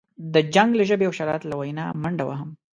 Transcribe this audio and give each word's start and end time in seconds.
د 0.33 0.35
جنګ 0.53 0.69
له 0.79 0.83
ژبې 0.89 1.05
او 1.07 1.13
شرارت 1.19 1.43
له 1.47 1.55
وینا 1.59 1.85
منډه 2.01 2.23
وهم. 2.25 2.49